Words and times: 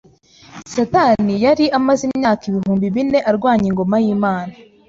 Satani 0.73 1.33
yari 1.45 1.65
amaze 1.77 2.01
imyaka 2.09 2.43
ibihumbi 2.49 2.85
bine 2.95 3.19
arwanya 3.29 3.65
ingoma 3.71 3.95
y’Imana 4.03 4.53